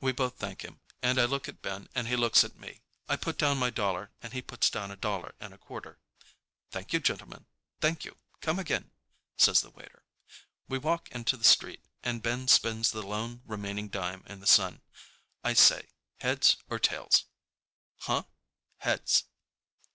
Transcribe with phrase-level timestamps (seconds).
[0.00, 2.80] We both thank him, and I look at Ben and he looks at me.
[3.10, 6.00] I put down my dollar and he puts down a dollar and a quarter.
[6.70, 7.44] "Thank you, gentlemen,
[7.78, 8.16] thank you.
[8.40, 8.90] Come again,"
[9.36, 10.02] says the waiter.
[10.66, 14.80] We walk into the street, and Ben spins the lone remaining dime in the sun.
[15.42, 15.88] I say,
[16.20, 17.26] "Heads or tails?"
[17.98, 18.22] "Huh?
[18.78, 19.24] Heads."